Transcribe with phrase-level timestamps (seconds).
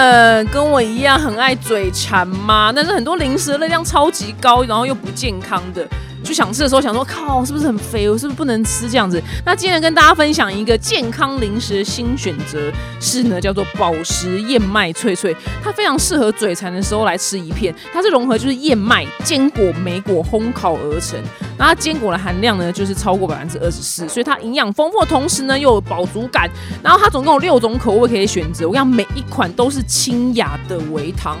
[0.00, 2.72] 们跟我一样很爱嘴馋吗？
[2.74, 5.86] 但是很多零食热量超级高，然后又不健康的。
[6.22, 8.08] 就想吃的时候想说靠，是不是很肥？
[8.08, 9.20] 我是不是不能吃这样子？
[9.44, 17.74] 那今天跟大家分享一个健康零食的新选择是呢，叫做宝石燕麦脆脆，它非常适合嘴馋的时候来吃一片。
[17.92, 21.18] 它是融合就是燕麦、坚果、莓果烘烤而成，
[21.58, 26.48] 那它坚果的含量呢就是超过百分之二十四，所以它营养丰富的同时呢又有饱足感。
[26.82, 31.38] 然后它总共有六种口味可以选择，我讲每一款都是清雅的微糖。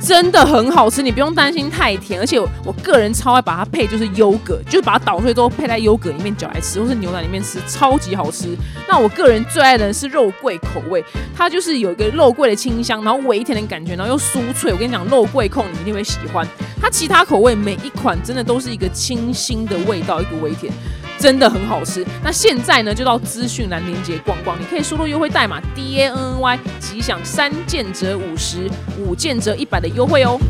[0.00, 8.56] 真的很好吃，你不用担心太甜，而且我个人超爱把它配就是优格，就是把它捣碎之后配在优格里面搅来吃，或是牛奶里面吃，超级好吃。
[8.88, 11.04] 那我个人最爱的是肉桂口味，
[11.36, 14.72] 它就是有一个肉桂的清香，然后微甜的感觉，然后又酥脆。
[14.72, 16.46] 我跟你讲，肉桂控你一定会喜欢。
[16.80, 20.72] 它其他口味每一款真的都是一个清新的味道，一个微甜。
[21.20, 22.02] 真的很好吃。
[22.24, 30.40] 那现在呢，就到资讯栏链接逛逛，你可以输入优惠代码 D A N N Y，即享三件折五十，五件折一百的优惠哦。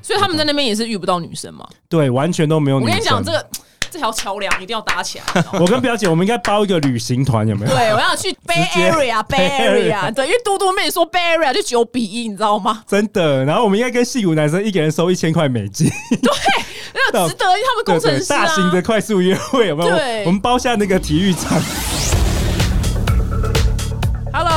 [0.00, 1.68] 所以他们在那边也是遇不到女生嘛？
[1.88, 2.92] 对，完全都没有女生。
[2.92, 3.44] 我跟你讲这个。
[3.92, 5.44] 这条桥梁一定要搭起来。
[5.60, 7.72] 我跟表姐，我们应该包一个旅行团，有没有？
[7.72, 10.14] 对，我要去 Bay Area，Bay Area。
[10.14, 12.82] 对，因为嘟嘟妹说 Bay Area 就九比一，你知道吗？
[12.88, 13.44] 真的。
[13.44, 15.88] 然后我们应该跟戏骨男生一个人收一千块美金。
[16.10, 16.32] 对，
[16.94, 19.94] 那值得，他们工程师大型的快速约会，有没有？
[19.94, 21.60] 对，我们包下那个体育场。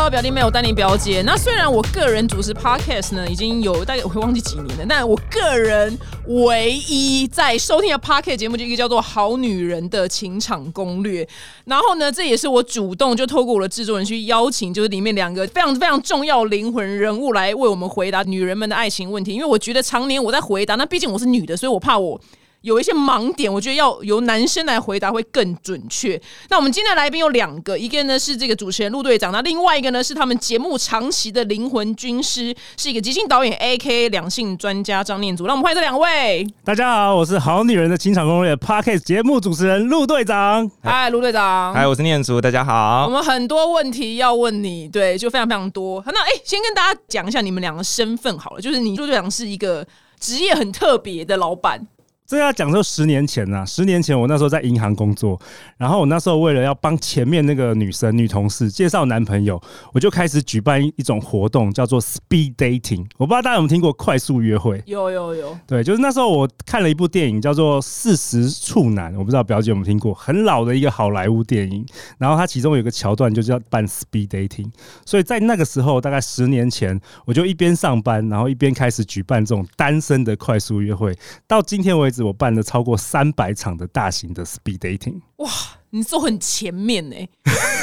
[0.06, 1.24] Hello，表弟妹，我丹尼表姐。
[1.24, 11.26] 那虽然我个人主持 Podcast 呢，已经有大概我会忘记几年了，但我个人唯一在收听的 Podcast 节目就一个叫做《好女人的情场攻略》。
[11.66, 19.34] 然后呢，这也是我主动就透过我的制作人去邀请，就是里面两个非常非常重要灵魂人物来为我们回答女人们的爱情问题。
[19.34, 22.22] 因为我觉得常年我在回答，那毕竟我是女的，所以我怕我。
[22.66, 26.20] 有一些盲点，我觉得要由男生来回答会更准确。
[26.50, 35.46] 那我们今天的来宾有两个，一个呢是这个主持人陆队长，那另外一个呢是他们节目长期的灵魂军师，是一个即兴导演 A K 两性专家张念祖。
[35.46, 36.44] 让我们欢迎这两位。
[36.64, 40.68] 大家好，我是好女人的情场攻略 Parkes 节目主持人陆队长。
[40.82, 41.72] 嗨，陆队长。
[41.72, 42.42] 嗨，我是念祖。
[42.42, 43.06] 大家好。
[43.06, 46.04] 我们很多问题要问你，对，就非常非常多。
[46.08, 49.86] 那哎，先跟大家讲一下你们两个身份好了，就是你陆队长是一个
[50.20, 51.86] 职业很特别的老板。
[52.28, 55.40] 这要讲说十年前呐，十年前我那时候在银行工作，
[55.78, 59.62] 然后我那时候为了要帮前面那个女生女同事介绍男朋友，
[59.94, 63.06] 我就开始举办一种活动，叫做 speed dating。
[63.18, 64.82] 我不知道大家有没有听过快速约会？
[64.88, 65.56] 有有有。
[65.68, 71.86] 对，就是那时候我看了一部电影叫做《四十处男》，我不知道表姐有没有听过，很老的一个好莱坞电影。
[72.18, 74.72] 然后它其中有个桥段就叫办 speed dating，
[75.06, 81.16] 所以在那个时候大概十年前，我就一边上班，然后一边开始举办这种单身的快速约会。
[81.48, 82.15] 到今天为止。
[82.24, 85.50] 我办了超过三百场的大型的 speed dating，哇！
[85.92, 87.16] 你走很前面呢，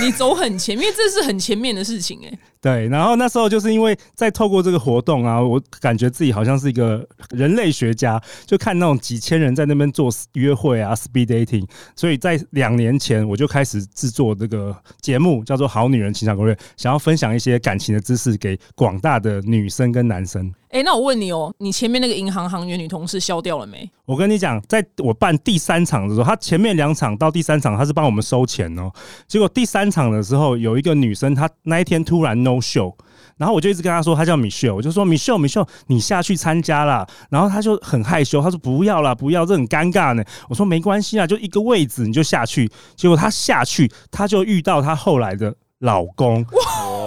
[0.00, 2.38] 你走很前面，这是很前面的事情哎。
[2.62, 11.66] 对，然后那时候就是因为在透过这个活动啊，我感觉自己好像是一个人类学家，就看那种几千人在那边做约会啊，speed dating。
[11.96, 20.54] 所以在两年前我就开始制作这个节目，叫做《好女人情场攻略》，想要分享一些感情的知识给广大的女生跟男生。
[20.70, 23.90] 哎，那我问你哦，你前面那个银行行员女同事消掉了没？
[24.06, 28.90] 我跟你讲，在我办第三场的时候，她前面两场到第三场，她是帮我们收钱哦。
[29.28, 32.94] 结果第三场的时候，有一个女生，她那一天突然 no show，
[33.36, 37.06] 然后我就一直跟他说，他叫米秀我就说米秀，米秀你下去参加啦。
[37.30, 40.24] 然后他就很害羞，他说不要啦，不要，这很尴尬呢。
[40.48, 42.70] 我说没关系啊，就一个位置，你就下去。
[42.96, 46.44] 结果他下去，他就遇到他后来的老公。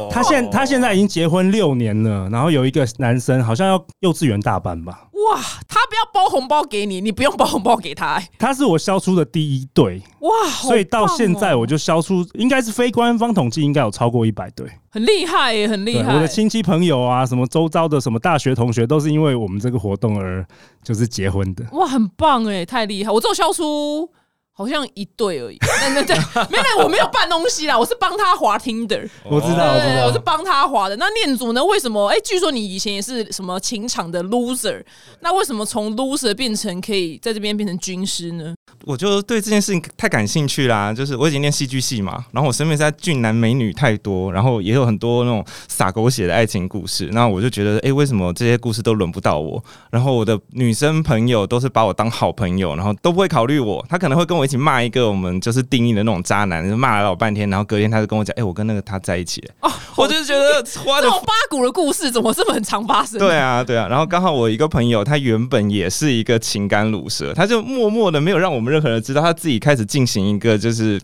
[0.09, 5.07] 他现他现在已经结婚六年了，然后有一个男生好像要幼稚园大班吧。
[5.11, 8.21] 哇，他不要包红包给你，你不用包红包给他。
[8.37, 10.29] 他是我消出的第一对哇，
[10.61, 16.13] 所以到现在我就消出，应该是非官方统计，应该有超过一百对，很厉害耶，很厉害。
[16.13, 20.45] 我的亲戚朋友啊，什么周遭的什么大学同学，都是因为我们这个活动而
[20.83, 21.66] 就是结婚的。
[21.71, 23.11] 哇，很棒哎，太厉害！
[23.11, 24.09] 我只有消出。
[24.57, 26.16] 好像一对而已， 对对对，
[26.49, 29.73] 没有，我没有办东西啦，我是帮他滑 Tinder，我知道，
[30.07, 30.96] 我是帮他滑的。
[30.96, 31.61] 那念祖呢？
[31.66, 32.07] 为什么？
[32.07, 34.81] 哎，据说你以前也是什么情场的 loser，
[35.19, 38.55] 那为什么从 loser 变成可以在这边变成军师呢？
[38.85, 49.61] 我就对这件事情太感兴趣啦，就是我已经念戏剧系嘛，然后我身边在俊男美女太多，然后也有很多那种洒狗血的爱情故事，那我就觉得，哎，为什么这些故事都轮不到我？
[49.91, 54.44] 然后我的女生朋友都是把我当好朋友，然后都不会考虑我，她可能会跟我。
[54.45, 63.19] 一起骂一个我们就是定义的那种渣男，就骂了老半天，然后隔天他就跟我讲：“哎，我跟那个他在一起了。”哦， 我就觉得这种八股的故事怎么这么很常发生？
[63.19, 63.87] 对啊，对啊。
[63.89, 71.01] 然后刚好我一个朋友，他原本也是一个情感卤蛇，他就默默的没有让我们任何人知道，他自己开始进行一个就是。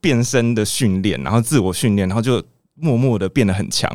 [0.00, 2.42] 变身的训练，然后自我训练，然后就
[2.74, 3.88] 默默的变得很强。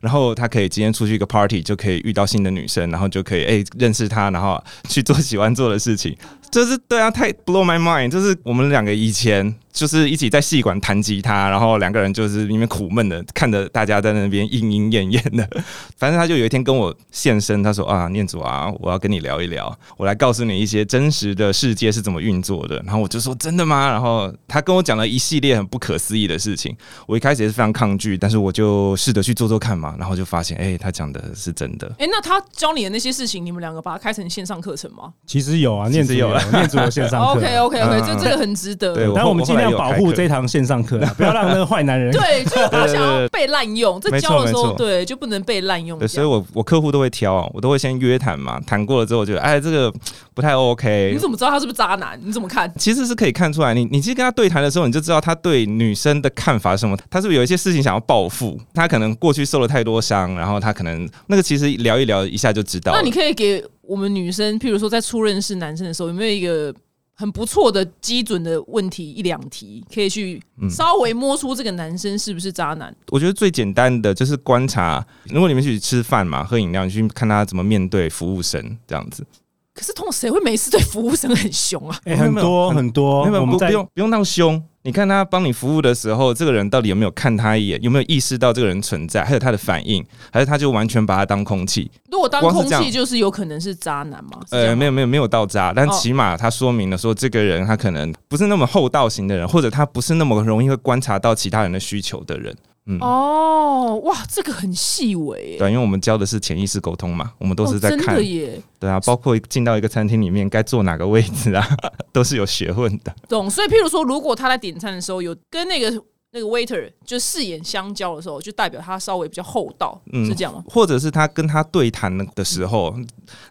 [0.00, 4.58] 然后他可以今天出去一个 party 就可以遇到新的女生，然后就可以哎、认识她，然后
[4.88, 6.16] 去做喜欢做的事情。
[6.50, 8.10] 就是对啊，太 blow my mind。
[8.10, 15.48] 就是我们两个以前就是一起在戏馆弹吉他，然后两个人就是里面苦闷的看着大家在那边莺莺燕燕的。
[15.96, 22.76] 反正他就有一天跟我现身，他说啊，念祖啊，我要跟你聊一聊，我来告诉你一些真实的世界是怎么运作的。
[22.84, 23.88] 然后我就说真的吗？
[23.90, 26.76] 然后他跟我讲了一系列很不可思议的事情。
[27.06, 31.86] 我一开始也是非常抗拒，但是我就试着去做做看嘛，然后就发现，哎、他讲的是真的。
[31.98, 37.32] 哎、那他教你的那些事情，你们两个把它开成线上课程吗其实有啊，念祖有其念祖有线上课。
[37.32, 38.94] ？OK OK OK，就这这个很值得。
[38.94, 42.12] 对我但我们尽量保护这堂线上课啊， 不要让那个坏男人。
[42.12, 49.92] 对，就是他想要被滥用，在教的时候，对，就不能被滥用对，所以我我客户都会挑，我都会先约谈嘛，谈过了之后，我觉得哎，这个
[50.34, 51.18] 不太 OK 你。
[51.18, 52.18] 怎么知道他是不是渣男？
[52.22, 52.72] 你怎么看？
[52.76, 56.96] 其实是可以看出来，你你其实跟他对谈的时候，你就知道他对女生的看法是什么。
[57.10, 58.58] 他是不是有一些事情想要报复？
[58.74, 62.92] 他可能过去受了太多伤，然后他可能那个其实聊一聊一下就知道。
[62.94, 66.72] 那你可以给我们女生，譬如说在初认识男生的时候，有没有一个
[67.16, 72.94] 很不错的基准的问题一两题，可以去嗯稍微摸出这个男生是不是渣男？
[73.08, 79.26] 我觉得最简单的就是观察，如果你们一起吃饭嘛，喝饮料，你去看他怎么面对服务生这样子。
[79.74, 81.98] 可是通常谁会没事对服务生很凶啊？
[82.04, 91.90] 哎，很多很很多，没有不我们不用不用到凶，你看他帮你服务的时候，这个人到底有没有看他一眼，有没有意识到这个人存在，还有他的反应，还是他就完全把他当空气？
[92.10, 94.40] 如果当空气，就是有可能是渣男嘛？
[94.50, 102.56] 呃，没有没有没有到渣，但哦起码他说明了说，这个人他可能不是那么厚道型的人，或者他不是那么容易会观察到其他人的需求的人。
[102.90, 111.64] 嗯，哦，哇，这个很细微耶，对，因为我们教的是潜意识沟通嘛，我们都是在哦、真看，的耶，对啊，包括进到一个餐厅里面该坐哪个位置啊，
[112.12, 113.14] 都是有学问的。
[113.28, 113.48] 懂。
[113.48, 120.62] 所以，譬如说，如果他在点餐的时候有跟那个那个 waiter 就视野相交的时候，就代表他稍微比较厚道，嗯是这样吗？
[120.68, 122.92] 或者是他跟他对谈的时候，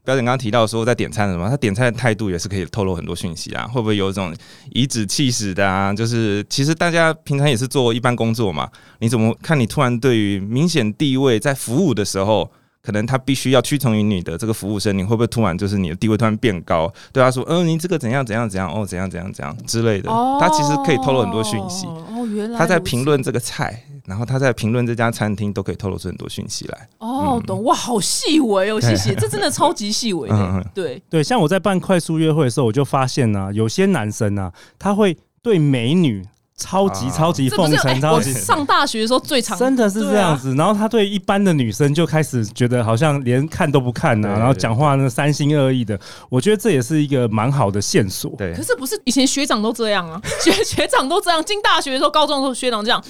[0.04, 4.34] 表姐刚刚提到说在点餐的什么，他点餐的态度也是可以透露很多讯息啊，会不会有一种
[4.72, 5.94] 颐指气使的啊？
[5.94, 12.50] 就是其实大家平常也是做一般工作嘛，你怎么看你突然对于明显地位在服务的时候？
[12.82, 16.92] 可能他必须要屈从于你的这个服务生，你会不会突然就是你的地位突然变高？
[17.12, 20.10] 对他说，嗯、你这个怎样怎样怎样，哦，怎样怎样怎样之类的。
[20.40, 21.86] 他其实可以透露很多讯息。
[21.88, 26.88] 哦，原来他在评论这个菜，然后他在评论这家餐厅，都可以透露出很多讯息来。
[27.00, 36.26] 哦，懂哇，好细微哦，谢谢， 这真的超级细微的嗯嗯，对，对，像我在办快速约会的时候，我就发现呢、有些男生啊，他会对美女
[36.60, 40.54] 超级啊超级奉承，超我级上大学的时候最常真的是这样子。
[40.56, 46.00] 然后他对一般的女生就开始觉得好像连看都不看呐、对然后讲话呢三心二意的。
[46.30, 48.36] 我觉得这也是一个蛮好的线索。
[48.38, 50.22] 对可，是不是以前学长都这样啊？
[50.44, 53.02] 学 学长都这样，进大学的时候、高中的时候，学长这样。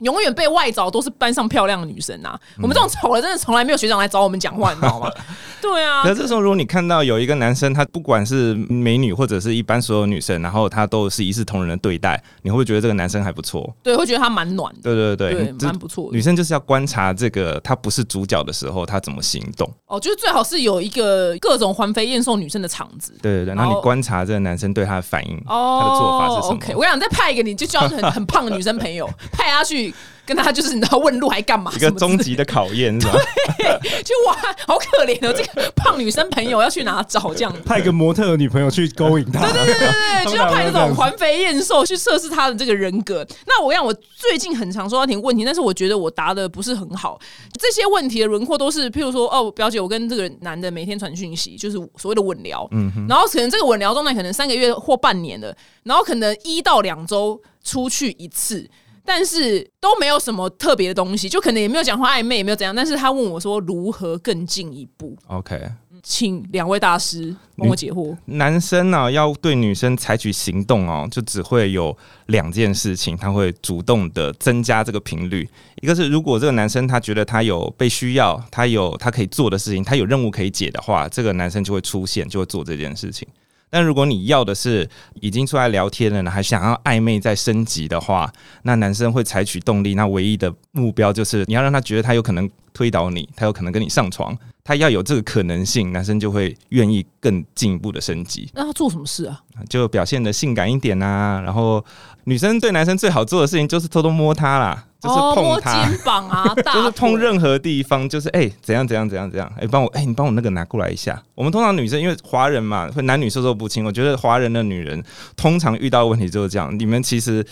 [0.00, 2.38] 永远被外找都是班上漂亮的女生啊！
[2.60, 5.10] 我们这种丑的，真的从来没有学长来找我们讲话，你知道吗？
[5.60, 13.70] 对啊可，是这时候，如果你看到有一个男生，他不管是美女或者是一般所有女生，然后他都是一视同仁的对待，你会不会觉得这个男生还不错？
[13.82, 16.20] 对，会觉得他蛮暖的，对对对，对，蛮不错女。
[16.20, 19.70] 生就是要观察这个他不是主角的时候，他怎么行动。
[19.86, 23.12] 哦，就是最好是有一个各种环肥燕瘦女生的场子。
[23.20, 29.89] 对对对，然后你观察这个男生对他的反应，哦，他的做法是什么 OK，我想再派一个，你就叫很 很胖的女生朋友，派他去
[30.26, 31.72] 跟他就是你知道问路还干嘛？
[31.74, 33.14] 一个终极的考验是吧？
[34.04, 37.52] 就哇，好可怜哦， 这个胖女生朋友要去哪找这样？
[37.64, 43.26] 派个模特的女朋友去勾引他，对对对对，就要派这种环肥燕瘦去测试他的这个人格。
[43.46, 47.18] 那我让，我最近很常收到一题问题，但是我觉得我答的不是很好。
[47.58, 58.68] 这些问题的轮廓都是，譬如说，哦，表姐，我跟这个男的每天传讯息，就是所谓的稳聊，嗯然后可能这个稳聊状态可能三个月或半年的，然后可能一到两周出去一次。
[59.04, 62.74] 但是都没有什么特别的东西，就可能也没有讲话暧昧，也没有怎样。
[62.74, 65.60] 但是他问我说如何更进一步，OK，
[66.02, 68.16] 请两位大师帮我解惑。
[68.26, 75.48] 男生呢、要对女生采取行动哦，就只会有两件事情，他会主动的增加这个频率。
[75.82, 83.26] 一个是如果这个男生他觉得他有被需要，他有他可以做的事情，他有任务可以解的话，这个男生就会出现，就会做这件事情。
[83.70, 84.88] 但如果你要的是
[85.20, 88.30] 已经出来聊天了，还想要暧昧再升级的话，
[88.64, 89.94] 那男生会采取动力。
[89.94, 98.50] 那唯一的目标就是你要让他觉得他有可能推倒你，他有可能跟你上床，他要有这个可能性，男生就会愿意更进一步的升级。
[98.54, 99.40] 那他做什么事啊？
[99.68, 101.84] 就表现的性感一点啊，然后
[102.24, 105.86] 女生对男生最好做的事情就是偷偷摸他啦，就是碰他。
[105.86, 111.22] 肩膀啊， 就是碰任何地方，就是哎、怎样怎样怎样怎样，哎、帮我哎、你帮我那个拿过来一下。
[111.34, 115.02] 我们通常女生因为华人嘛，会男女授受不亲，我觉得华人的女人
[115.36, 116.74] 通常遇到的问题就是这样。
[116.78, 117.44] 你们其实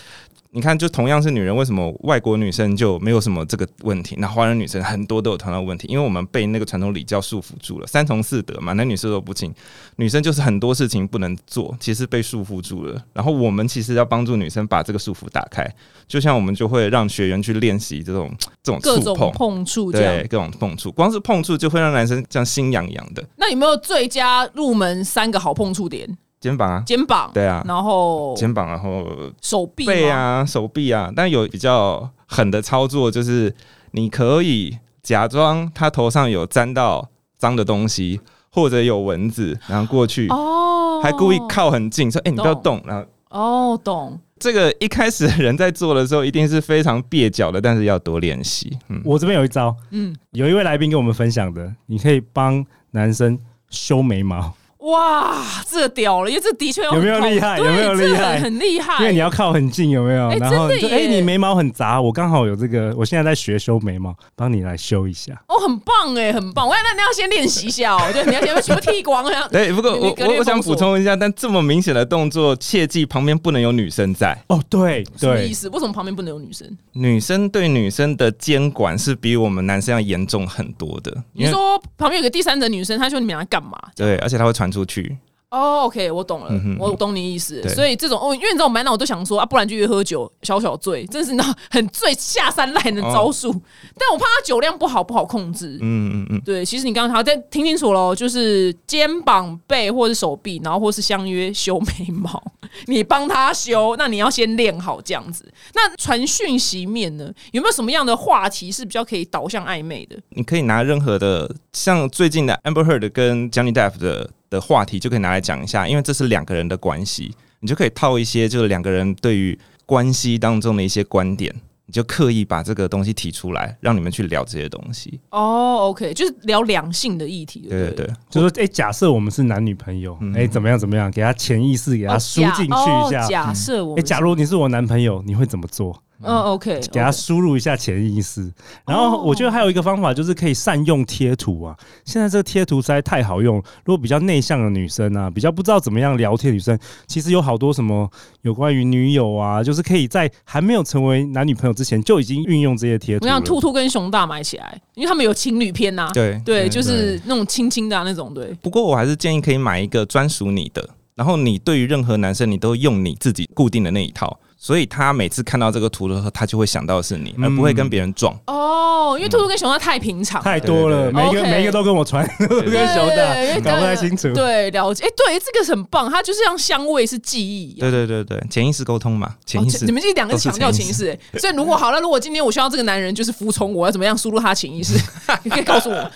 [0.51, 4.15] 你看，就同样是女人，为什么外国女生就没有什么这个问题？
[4.17, 9.53] 那华人女生很多都有同样的问题，因为我们被那个传统礼教束缚住了，三从四德嘛，男女授受不亲，
[9.97, 12.99] 女生就是很多事情不能做，其实被束缚住了。
[13.13, 15.63] 然后我们其实要帮助女生把这个束缚打开，
[16.07, 20.27] 就像我们就会让学员去练习这种这种各种触碰，触这对样。
[20.29, 23.23] 各种碰触，光是碰触就会让男生这样心痒痒的。
[23.35, 26.17] 那有没有最佳入门三个好碰触点？
[26.39, 29.05] 肩膀啊，肩膀，对啊，然后肩膀，然后
[29.41, 33.53] 手臂背，啊、手臂啊，但有比较狠的操作，就是
[33.91, 42.79] 你可以假装他头上有沾到脏的东西，或者有蚊子，然后过去，哦，还故意靠很近，说：“哎、你不要懂。
[42.79, 44.19] 动。”然后哦，懂。
[44.39, 48.71] 这个一开始人在做的时候，一定是非常蹩脚的，但是要多练习。
[48.87, 53.37] 嗯，我这边有一招，嗯，有一位来宾跟我们分享的，你可以帮男生
[53.69, 60.29] 修眉毛，哇，这个屌了，因为这的确有没有厉害有没有厉害很很厉害，因为你要靠很近，有没有？
[60.29, 65.33] 哎然后哎、你眉毛很杂，我刚好有这个，我现在在学修眉毛，帮你来修一下。
[65.47, 66.65] 哦，很棒哎，很棒。
[66.65, 69.47] 我要那你要先练习一下哦， 对，你要先全部剃光啊。
[69.49, 74.37] 对， 不过我我我想补充一下，但这么明显的动作，切记旁边不能有女生在。
[74.47, 75.67] 哦，对对，什么意思？
[75.69, 76.65] 为什么旁边不能有女生？
[76.93, 83.77] 女生对女生的监管是比我们男生要严重很多的，你说旁边有个第三者女生，她说你们俩干嘛？
[83.95, 85.17] 对，而且她会传出去。
[85.51, 87.59] 哦，OK，我懂了，嗯我懂你意思。
[87.69, 93.51] 所以这种哦，因为你知道我满脑我都想说啊，不然就约喝酒，小小醉，真是那很醉下三滥的招数。
[93.97, 95.79] 但我怕他酒量不好，不好控制。
[95.81, 102.39] 嗯嗯嗯，对，其实你刚刚好，再听清楚喽，就是肩膀、背或是手臂，然后或是相约修眉毛，
[102.85, 105.51] 你帮他修，那你要先练好这样子。
[105.73, 110.15] 那传讯息面呢，有没有什么样的话题是比较可以导向暧昧的？
[110.29, 121.53] 你可以拿任何的，像最近的 Amber Heard 跟 Johnny Depp 的的话题，就可以拿来讲一下，因为这是两个人的关系，你就可以套一些就是两个人对于关系当中的一些观点，
[121.85, 125.19] 你就刻意把这个东西提出来，让你们去聊这些东西。
[125.31, 128.05] 哦、o k 就是聊两性的议题，对对？
[128.05, 133.25] 对就说哎、假设我们是男女朋友，哎、嗯怎么样怎么样，给他潜意识给他哦输进去一下。
[133.25, 136.01] 假哦假设我哎、们假如你是我男朋友，你会怎么做？
[136.21, 138.51] 嗯，OK，给他输入一下潜意识。
[138.85, 141.75] 然后我觉得还有一个方法就是可以善用贴图啊。
[142.03, 148.09] 现在这个贴图实在太好用，如果比较内向的女生啊，比较不知道怎么样聊天的女生，其实有好多什么
[148.41, 153.31] 有关于女友啊，就是可以在还没有成为男女朋友之前就已经运用这些贴图了。
[153.31, 158.53] 我想兔兔跟熊大买起来，因为他们有情侣片呐、对对，就是那种亲亲的、啊、那种，对。
[158.61, 168.37] 不过我还是建议可以买一个专属你的，然后你对于任何男生，你都用你自己固定的那一套，所以他每次看到这个图的时候，他就会想到是你，而不会跟别人撞。
[168.45, 172.49] 哦，因为兔兔跟熊大太平常，太多了，每一个每一个都跟我传，跟
[172.93, 174.33] 熊大搞不太清楚。
[174.33, 175.05] 对，了解。
[175.05, 177.89] 哎、对，这个很棒，它就是像香味是记忆一样。
[177.89, 179.77] 对对对对，潜意识沟通嘛，潜意识。
[179.77, 184.99] 哦你们这两个强调潜意识、欸，所以如果好了，如果今天我需要这个男人就是服从我，要怎么样输入他潜意识？
[185.43, 186.11] 你可以告诉我。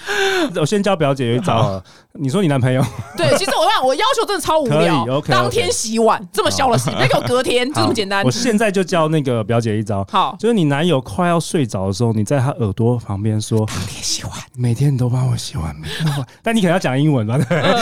[0.56, 1.82] 我先教表姐一招，
[2.12, 2.86] 你说你男朋友
[3.16, 8.33] 对，其实我看我要求真的超无可聊当天洗碗这么小的事， 别给我隔天，就这么简单我。
[8.42, 14.32] 现在就教那个表姐一招，好，就是你男友快要睡着的时候，你在他耳朵旁边说当天洗碗。
[14.56, 17.40] ：“每天你都帮我洗碗，每天都帮。”但你可能要讲英文吧？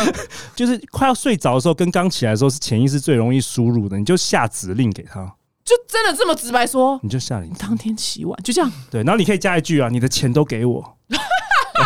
[0.56, 7.54] 就是快要睡着的时候，跟刚起来的时候是潜意识最容易输入的，你就下指令给他，就真的这么直白说，你就下令你。
[7.58, 8.72] 当天洗碗，就这样。
[8.90, 10.98] 对，然后你可以加一句啊：“你的钱都给我。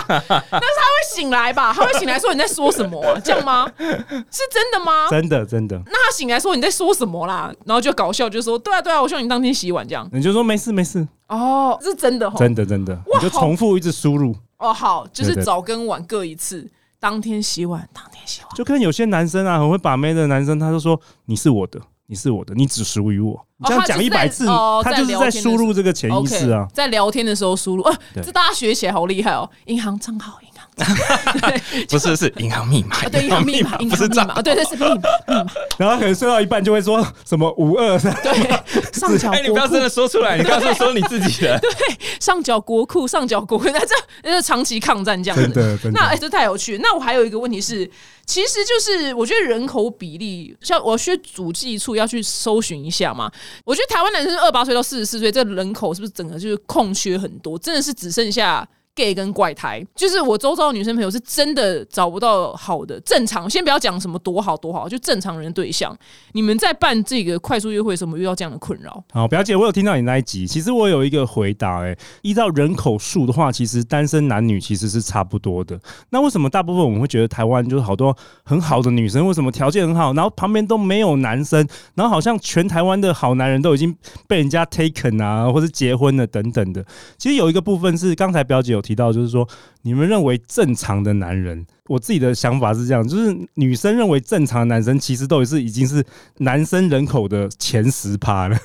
[0.96, 1.74] 会醒来吧？
[1.74, 3.20] 他会醒来说你在说什么、啊？
[3.24, 3.66] 这样吗？
[3.78, 5.08] 是真的吗”？
[5.12, 7.54] 真的真的，那他醒来说你在说什么啦？
[7.66, 10.08] 然后就搞笑，就说对啊对啊，我希望你当天洗碗这样。
[10.12, 12.38] 你就说没事没事，哦，是真的哈。
[12.38, 14.36] 真的真的，哇你就重复一直输入。
[14.58, 16.68] 哦，好，就是早跟晚各一次，
[17.00, 18.50] 当天洗碗，当天洗碗。
[18.56, 23.46] 就跟有些男生啊，很会把妹的男生，他就说你是我的，你是我的，你只属于我。
[23.58, 26.68] 你这样讲一百次，哦他他就是在输入这个潜意识啊。
[26.74, 29.50] 在聊天的时候输入，啊，这大家学起来好厉害哦！
[29.66, 30.45] 银行账号，银行账号，
[31.90, 35.46] 不是是银行密码啊，对，银行密码，银不是密码，啊对，对是密码，
[35.78, 41.58] 然后可能睡到一半就会说什么五二三，对，上缴哎，你不要真，的说出来，你刚刚说你自己的。
[41.64, 41.72] 对
[42.20, 45.92] 上缴国库，上缴国库，那这那是长期抗战这样子。
[45.94, 46.80] 那哎、这太有趣。
[46.82, 47.90] 那我还有一个问题是，
[48.26, 53.32] 其实就是我觉得人口比例，像我去主计处要去搜寻一下嘛。
[53.64, 57.58] 我觉得台湾男生二八岁到四十四岁，这人口是不是整个就是空缺很多？
[57.60, 65.96] 真的是只剩下 gay 跟怪胎，就是我周遭的女生朋友是真的找不到好的正常，先不要讲什么多好多好，就正常人对象。
[66.32, 69.04] 你们在办这个快速约会什么，遇到这样的困扰？
[69.12, 75.80] 好，表姐，我有听到你那一集，其实我有一个回答、欸，依照人口数的话，其实单身男女其实是差不多的。
[76.10, 83.96] 那为什么大部分我们会觉得台湾就是好多很好的女生，为什么条件很好，然后旁边都没有男生，然后好像全台湾的好男人都已经
[84.28, 86.86] 被人家 taken 啊，或是结婚了等等的？
[87.18, 89.48] 其实有一个部分是刚才表姐有提到，就是说
[89.82, 96.06] 你们认为正常的男人，我自己的想法是这样，就是女生认为正常的男生，其实都是已经是
[96.38, 98.56] 男生人口的前十趴了。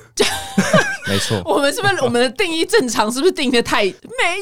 [1.07, 1.41] 没错。
[1.45, 3.11] 我们是不是我们的定义正常？
[3.11, 3.91] 是不是定义的太没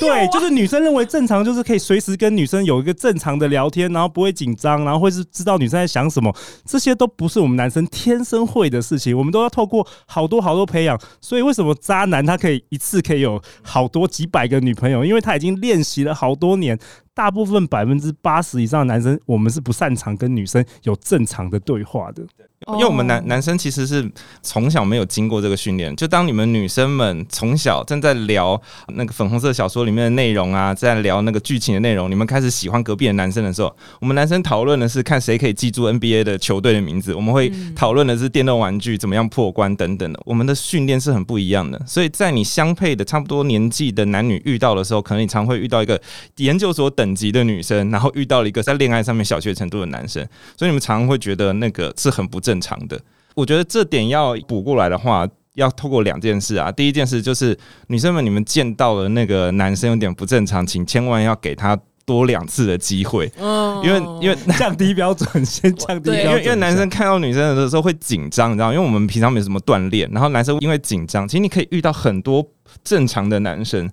[0.02, 0.20] 有、啊？
[0.20, 6.36] 对，就是女生认为正常，就是可以随时跟女生有一个正常的聊天，然后不会紧张，然后会是知道女生在想什么，
[6.66, 11.00] 这些都不是我们男生天生会的事情，我们都要透过好多好多培养。
[11.22, 15.04] 所以为什么渣男他可以一次可以有好多几百个女朋友？
[15.04, 16.78] 因为他已经练习了好多年。
[17.12, 22.24] 大部分百分之八十以上的男生，我们是不擅长跟女生有正常的对话的。
[22.68, 24.06] 因为我们男哦男生其实是
[24.44, 40.20] 从小没有经过这个训练，就当你们女生们从小正在聊那个粉红色小说里面的内容啊，在聊那个剧情的内容，你们开始喜欢隔壁的男生的时候，我们男生讨论的是看谁可以记住 NBA 的球队的名字，我们会讨论的是电动玩具怎么样破关等等的。
[40.26, 46.00] 我们的训练是很不一样的，所以在你相配的差不多年纪的男女遇到的时候，可能你常会遇到一个
[46.36, 50.22] 研究所等级的女生，然后遇到了一个在恋爱上面小学程度的男生，
[50.58, 52.98] 所以你们常常会觉得那个是很不正常的。
[53.36, 56.72] 我觉得这点要补过来的话，要透过两件事啊。
[56.72, 66.26] 第一件事就是女生们，你们见到了那个男生有点不正常，请千万要给他多两次的机会，嗯因为因为 降低标准，先降低标准。
[66.26, 72.46] 因为因为男生看到女生的时候会紧张，你知道，因为我们平常没什么锻炼，然后男生因为紧张，其实你可以遇到很多
[72.84, 73.90] 正常的男生，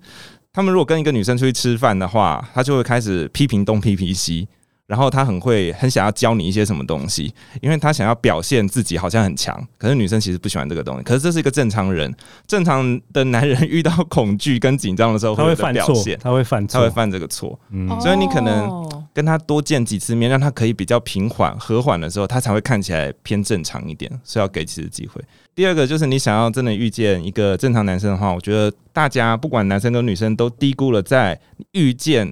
[0.51, 4.47] 他们如果跟一个女生出去吃饭的话，他就会开始批评东批评西。
[4.87, 11.03] 然后他很会很想要教你一些什么东西，因为他想要表现自己好像很强，可是女生其实不喜欢这个东西。
[11.03, 12.13] 可是这是一个正常人，
[12.47, 17.59] 正常的男人遇到恐惧跟紧张的时候他会犯错表现，，他会犯错，他会犯这个错。
[17.69, 24.09] 嗯所以你可能哦跟他多见几次面，让他可以比较平缓、和缓的时候，他才会看起来偏正常一点。
[24.23, 25.21] 所以要给几次机会。
[25.53, 31.37] 第二个就是你想要真的遇见一个正常男生的话，我觉得大家不管男生跟女生都低估了在
[31.71, 32.31] 遇见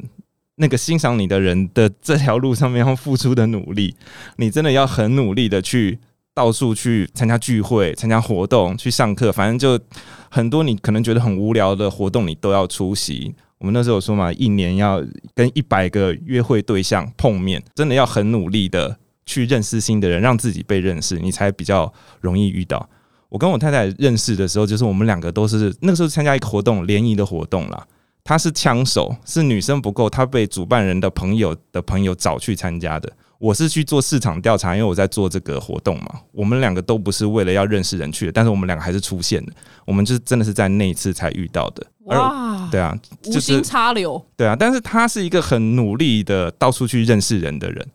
[0.55, 3.95] 那个欣赏你的人的这条路上面要付出的努力。
[4.37, 5.99] 你真的要很努力的去
[6.33, 9.83] 到处去参加聚会、参加活动、去上课，反正就
[10.29, 13.33] 很多你可能觉得很无聊的活动，你都要出席。
[13.57, 15.01] 我们那时候说嘛，一年要
[15.33, 22.87] 跟一百个约会对象碰面，真的要很努力的去认识新的人，让自己被认识，你才比较容易遇到。
[23.29, 27.87] 我跟我太太认识的时候，就是我们两个都是那个时候参加一个活动，联谊的活动啦。
[28.25, 33.09] 她是枪手，是女生不够，她被主办人的朋友的朋友找去参加的。
[33.37, 36.15] 我是去做市场调查，因为我在做这个活动嘛。
[36.31, 39.53] 我们两个都不是为了要认识人去的，但是我们两个还是出现的。
[39.85, 41.85] 我们就是真的是在那一次才遇到的。
[42.07, 47.85] 而哇，对啊，无就是心插柳，对啊，但是他是一个很努力的到处去认识人的人。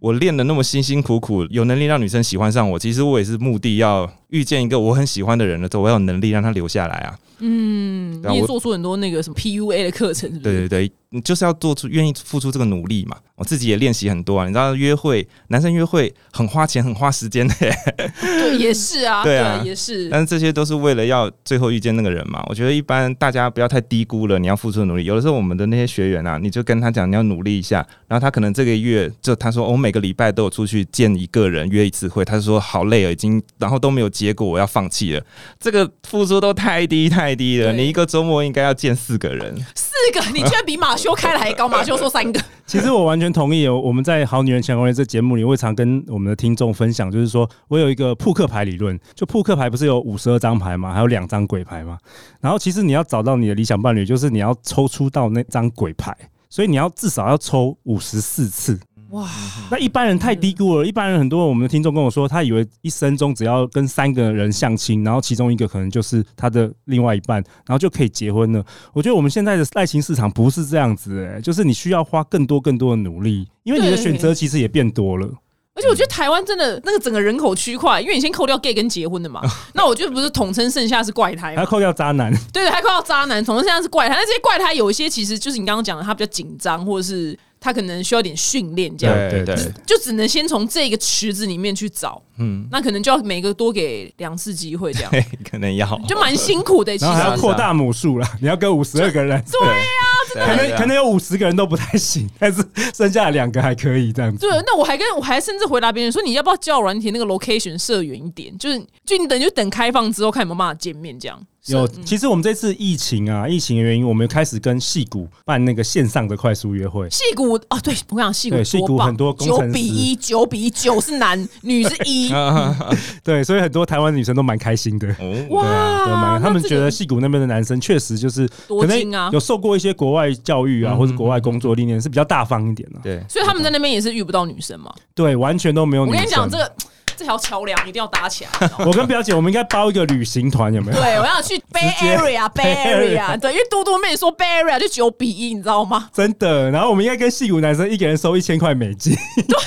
[0.00, 7.18] 我练的那么辛辛苦苦，有能力让女生喜欢上我，其实我也是目的要遇见一个我很喜欢的人的时候，我要有能力让他留下来啊。
[7.40, 10.42] 嗯，你也做出很多那个什么 PUA 的课程，是是？
[10.42, 13.16] 对对对，你就是要做出愿意付出这个努力嘛。
[13.36, 17.72] 我自己也练习很多啊，你知道约会，男生约会很花钱很花时间的耶，
[18.20, 20.08] 对，也是啊， 对啊也是。
[20.08, 22.44] 但是这些都是为了要最后遇见那个人嘛。
[22.48, 25.04] 我觉得一般大家不要太低估了你要付出的努力。
[25.04, 35.24] 有的时候我们的那些学员啊，你就跟他讲你要努力一下，然后他可能这个月就他说、哦我每个礼拜都有出去见一个人约一次会，他就说好累了，已经然后都没有结果，我要放弃了。
[35.60, 39.54] 这个付出都太低太低了，你一个周末应该要见四个人。
[39.76, 43.78] 四个，你居然比马修开的还高， 马修说三个，其实我完全同意哦。
[43.78, 51.96] 我们在《好女人强攻略》这节目里，我也常跟我们的听众分享，就是说我有一个扑克牌理论，就扑克牌不是有五十二张牌嘛，还有两张鬼牌嘛。
[52.40, 56.12] 然后其实你要找到你的理想伴侣，就是你要抽出到那张鬼牌，
[56.50, 58.80] 所以你要至少要抽五十四次。
[59.10, 59.26] 哇，
[59.70, 68.62] 那一般人太低估了，一般人很多我们的听众跟我说，他以为一生中只要跟三个人相亲，然后其中一个可能就是他的另外一半，然后就可以结婚了。
[68.92, 75.26] 我觉得我们现在的爱情市场不是这样子、欸，就是你需要花更多更多的努力，因为你的选择其实也变多了。
[75.74, 79.40] 而且我觉得台湾真的那个整个人口区块，因为你先扣掉 gay 跟结婚的嘛，
[79.74, 84.16] 那我觉得不是统称剩下是怪胎嘛还要，扣掉渣男，对对，还扣掉渣男，统称剩下是怪胎。
[84.16, 89.14] 那这些怪胎有一些其实就是你刚刚讲的，他比较紧张，或者是他可能需要点训练，这样。
[89.30, 89.72] 对对对。
[89.86, 95.10] 就只能先从这个池子里面去找，嗯，那可能就要每个多给两次机会，这样。
[95.12, 96.96] 对，可能要，就蛮辛苦的。
[96.96, 104.38] 其然后还要扩大母数啦， 你要跟五十二个人， 对呀，可能可能有五十个人都不太行，但是剩下的两个还可以这样子。
[104.38, 111.40] 对，那我还跟我还甚至回答别人说，你要不要叫软体那个 location 设远一点，就是就你等就等开放之后看有没有办法见面这样。
[111.68, 117.08] 有，其实我们这次疫情啊，疫情的原因，我们开始跟戏谷办那个线上的快速约会。
[117.10, 122.30] 戏骨哦，对我跟你讲，戏骨对矽谷很多工九程师比一，九比一，九是男，女是一，
[123.22, 125.08] 对，所以很多台湾女生都蛮开心的。
[125.18, 133.00] 哦，哇他们觉得戏谷那边的男生确实就是多可能有受过一些国外教育啊，嗯或者国外工作历练，是比较大方一点的。
[133.02, 134.92] 对，所以他们在那边也是遇不到女生嘛。
[135.14, 136.20] 对，完全都没有女生。
[136.20, 136.72] 我跟你讲，这个
[137.18, 138.50] 这条桥梁一定要搭起来。
[138.86, 140.98] 我跟表姐，我们应该包一个旅行团，有没有？
[141.00, 146.08] 对，我要去 Bay Area，Bay Area， 对，因为嘟嘟妹说 Bay Area 就九比一，你知道吗？
[146.14, 146.70] 真的。
[146.70, 149.58] 然后我们应该跟戏谷男生一个人收一千块美金，对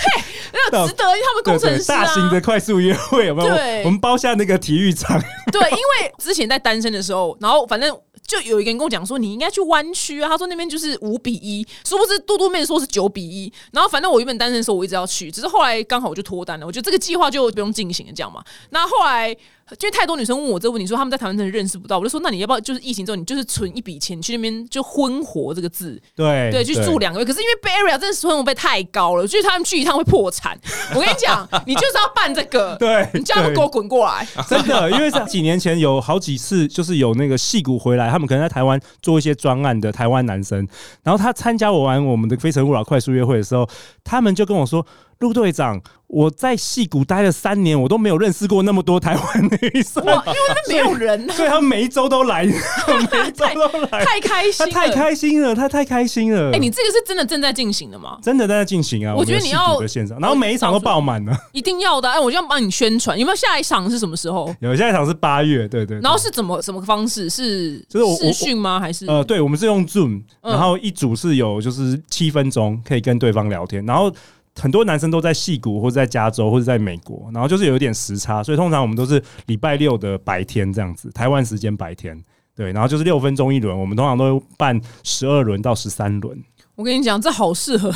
[0.53, 3.53] 那个值得，他们工程师啊，大型的快速约会有没有？
[3.53, 7.93] 对我们包下那个体育场，对，因为之前在单身的时候，然后反正
[8.25, 10.29] 就有一个人跟我讲说，你应该去弯曲啊。
[10.29, 13.51] 他说那边就是五比一，殊不知嘟嘟妹说是九比一。
[13.71, 16.65] 然后反正我原本单身的时候，我一直要去，只是后来刚好我就脱单了。
[16.65, 18.43] 我觉得这个计划就不用进行了，这样嘛。
[18.69, 19.35] 那后来。
[19.79, 27.25] 因为太多女生问我这个问题，说他们在台湾真的认识不到，我就说那你要不要就是疫情之后，你就是存一笔钱，你去那边就婚活这个字，对对，去住两个月。
[27.25, 30.59] 可是因为 Area 真的生活费太高了，所以他们去一趟会破产。
[30.93, 34.27] 我跟你讲，你就是要办这个， 对你叫他们给我滚过来。
[34.47, 40.67] 真的，因为在几年前有好几次，就是有那个戏骨回来，他们可能在台湾做一些专案的台湾男生，
[41.03, 43.67] 然后他参加我玩我们的《非诚勿扰》快速约会的时候，
[44.03, 44.85] 他们就跟我说
[45.21, 52.43] ：“陆队长，我在戏谷待了三年，我都没有认识过那么多台湾女生。”哇，因为那边没有人啊，所以他们每一周都来，
[53.11, 56.51] 每一周都来，太开心太开心了，他太开心了。
[56.51, 58.17] 哎、你这个是真的正在进行的吗？
[58.21, 59.15] 真的在进行啊！
[59.15, 61.37] 我觉得们的戏你要然后每一场都爆满了。
[61.53, 63.17] 一定要的，哎，我就要帮你宣传。
[63.17, 64.53] 有没有下一场是什么时候？
[64.59, 67.29] 有下一场是八月，对对对然后是怎么什么方式？
[67.29, 68.79] 是就是我视讯吗？
[68.79, 74.11] 还是呃，对，我们是用 Zoom，嗯然后一组是有就是七分钟可以跟对方聊天，然后
[74.59, 82.21] 很多男生都在戏谷或者在加州或者在美国，然后就是有一点时差，所以通常我们都是礼拜六的白天这样子，台湾时间白天。
[82.53, 86.37] 对，然后就是六分钟一轮，我们通常都会办十二轮到十三轮。
[86.75, 87.91] 我跟你讲，这好适合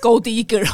[0.00, 0.68] Go 第一个人，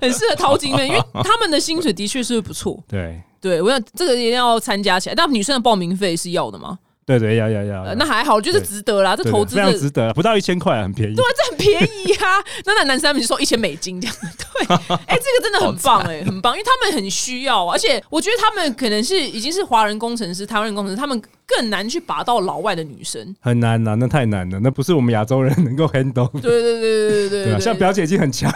[0.00, 2.84] 很适合淘金的，因为他们的薪水的确是不错。
[2.86, 5.14] 对，对我想这个一定要参加起来。
[5.14, 6.78] 但女生的报名费是要的吗？
[7.08, 9.16] 对对，要要要呃，那还好，就是值得啦。
[9.16, 11.14] 这投资的对非常值得，不到一千块，很便宜。
[11.14, 12.36] 对，这很便宜啊！
[12.66, 23.34] 那那男生他们就收一千美金这样， 对，哎、这个真的很棒哎、很棒，因为他们很需要啊，而且我觉得他们可能是已经是华人工程师、台湾人工程师，他们更难去拔到老外的女生。
[23.40, 26.40] 很难呐、那太难了，那不是我们亚洲人能够 handle 的。
[26.40, 28.52] 对对对对对像表姐已经很强，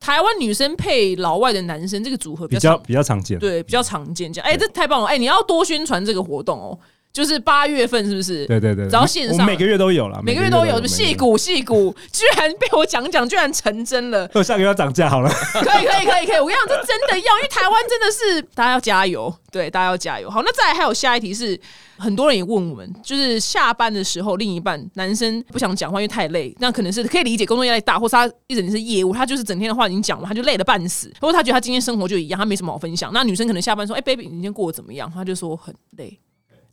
[0.00, 3.38] 台湾女生配老外的男生这个组合比较比较常比较常见。
[3.38, 5.06] 对比较常见，这样哎、这太棒了！
[5.06, 6.78] 哎、你要多宣传这个活动哦，
[7.12, 8.46] 就是八月份是不是？
[8.46, 14.28] 对对对，只要线上每个月都有了，每个月都有，每个月戏骨戏骨，居然被我讲讲，居然成真了。
[14.34, 15.28] 我下个月要涨价好了。
[15.52, 20.30] 可以可以可以可以，我跟你讲，这真的要，因为台湾真的是大家要加油，对，大家要加油。
[20.30, 21.60] 好，那再来还有下一题是，
[21.98, 33.10] 很多人也问我们，就是下班的时候，另一半男生不想讲话，因为太累，那可能是可以理解工作压力大，或是他一整天是业务，他就是整天的话已经讲完，他就累得半死，或者他觉得他今天生活就一样，他没什么好分享。
[33.12, 35.12] 那女生可能下班说，哎、b a b y 你今天过得怎么样？
[35.14, 36.18] 他就说很累。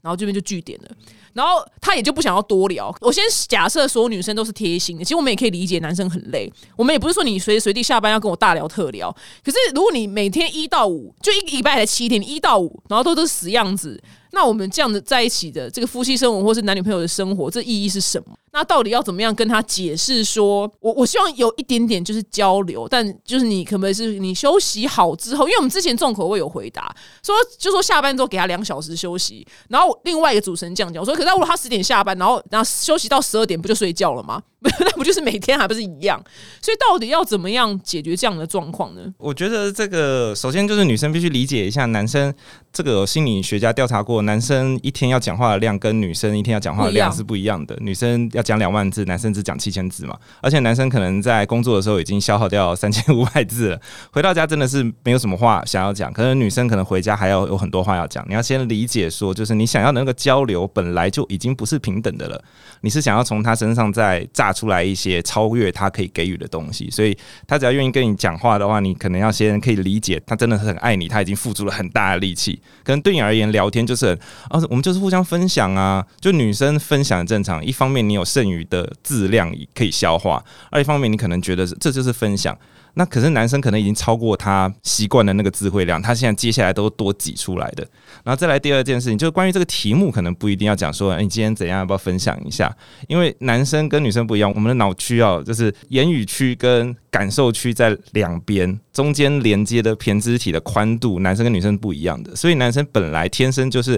[0.02, 0.96] 然后这边就据点了，
[1.34, 2.94] 然后他也就不想要多聊。
[3.02, 9.15] 我先假设所有女生都是贴心的，其实我们也可以理解男生很累，我们也不是说你随时随地下班要跟我大聊特聊。
[9.44, 18.36] 可是如果你每天一到五，就一个礼拜才七天，一到五，然后都是死样子，那我们这样的在一起的这个夫妻生活或是男女朋友的生活，这意义是什么？
[18.52, 20.70] 那到底要怎么样跟他解释说？
[20.80, 34.42] 我我希望有一点点就是交流，但就是你可不可以是你休息好之后，因为我们之前重口味有回答说，就说下班之后给他两小时休息，然后另外一个主持人这样讲，我说可是如果他十点下班，然后然后休息到十二点，不就睡觉了吗？
[34.80, 36.22] 那不就是每天还不是一样？
[36.62, 39.02] 所以到底要怎么样解决这样的状况呢？
[39.17, 42.34] 我觉得这个首先就是女生必须理解一下，男生
[42.74, 47.78] 这个心理学家调查过，男生一天要讲话的量跟女生一天要讲话的量是不一样的。
[47.80, 50.17] 女生要讲两万字，男生只讲七千字嘛。
[50.41, 56.12] 而且男生可能在工作的时候已经消耗掉三千五百字了，回到家真的是没有什么话想要讲。
[56.12, 58.26] 可是女生可能回家还要有很多话要讲。
[58.28, 62.43] 你要先理解说，就是你想要的那个交流本来就已经不是平等的了，
[62.82, 66.90] 你是想要从他身上再榨拿出来一些超越他可以给予的东西。
[66.90, 67.16] 所以
[67.48, 72.60] 他只要愿意跟你讲话的话，你可能要先可以理解他真的是很爱你，他已经付出了很大的力气。
[72.84, 74.08] 可能对你而言，聊天就是
[74.50, 77.64] 啊，我们就是互相分享啊，就女生分享正常。
[77.64, 82.58] 一方面你有剩余的质量可以消化，二一方面你可能觉得这就是分享。
[83.00, 87.88] 那可是男生可能已经超过他习惯的那个智慧量，他现在接下来都多挤出来的。
[88.26, 92.76] 然后再来第二件事情，就是关于这个题目，可能不一定要讲说，你今天怎样，要不要分享一下？
[93.08, 103.98] 因为男生跟女生不一样，我们的脑区啊，就是言语区跟感受区在两边，中间连接的胼胝体的宽度，男生跟女生不一样的，所以男生本来天生就是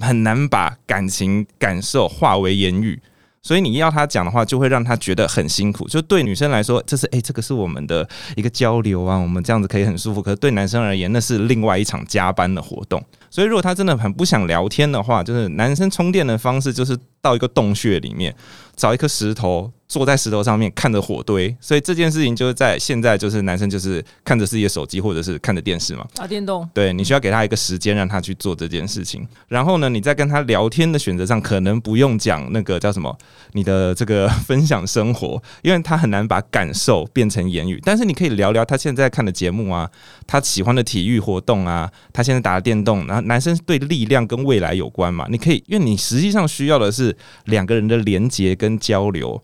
[0.00, 3.00] 很难把感情感受化为言语。
[3.42, 5.88] 所以你要他讲的话，就会让他觉得很辛苦。
[5.88, 10.20] 就对女生来说，这是诶，这个是我们的一个交流啊，我们这样子可以很舒服。
[10.20, 13.02] 可是对男生而言，那是另外一场加班的活动。
[13.30, 18.34] 所以如果他真的很不想聊天的话，就是男生充电的方式就是到一个洞穴里面
[18.76, 19.72] 找一颗石头。
[19.90, 26.64] 坐在石头上面看着火堆，所以这件事情就是在现在，就是男生就是看着自己的手机或者是看着电视嘛，打电动。
[26.72, 33.18] 对你需要给他一个时间让他去做这件事情，然后呢，你在跟他聊天的选择上，可能不用讲那个叫什么，
[33.50, 39.90] 你的这个分享生活，因为他很难把感受变成言语，但是你可以聊聊他现在看的节目啊，
[40.24, 47.09] 他喜欢的体育活动啊，他现在打的电动，然后男生对力量跟未来有关嘛，你可以，因为你实际上需要的是
[47.44, 49.42] 两个人的连接跟交流。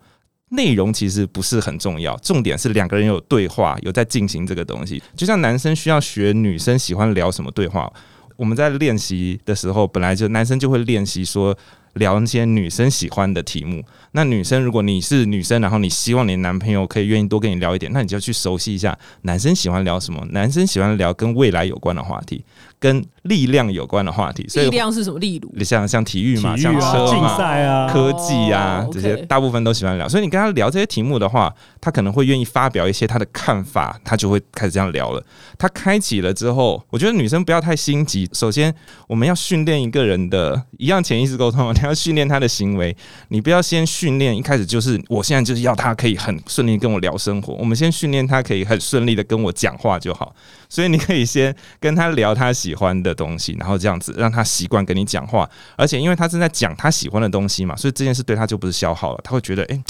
[0.51, 5.03] 内容其实不是很重要，重点是两个人有对话，有在进行这个东西。
[5.17, 7.93] 就像男生需要学女生喜欢聊什么对话，
[8.37, 11.59] 我们在练习的时候，本来就男生就会练习说
[11.95, 13.83] 聊那些女生喜欢的题目。
[14.13, 20.25] 那女生，如果你是女生，然后你希望你男朋友可以愿意多跟你聊一点，那你就要去熟悉一下男生喜欢聊什么。
[20.31, 22.45] 男生喜欢聊跟未来有关的话题。
[22.79, 25.19] 跟力量有关的话题，所以力量是什么？
[25.19, 30.09] 例如像像体育嘛，像车竞赛啊、科技啊这些，大部分都喜欢聊。
[30.09, 35.25] 所以你跟他聊这些题目的话，他可能会愿意发表一些他的看法，他就会开始这样聊了。
[35.59, 38.29] 他开启了之后，我觉得女生不要太心急。
[38.33, 38.73] 首先，
[39.09, 42.95] 我们要训练一个人的一样潜意识沟通，你要训练他的行为。
[43.29, 47.55] 你不要先训练一开始就是我现在就是要他可以很顺利跟我聊生活。
[47.55, 50.35] 我们先训练他可以很顺利的跟我讲话就好。
[50.69, 55.49] 所以你可以先跟他聊他喜欢的东西，然后这样子让他习惯跟你讲话。
[55.77, 59.21] 而且因为他正在讲他喜欢的东西嘛，所以这件事对他就不是消耗了。
[59.23, 59.83] 他会觉得，哎，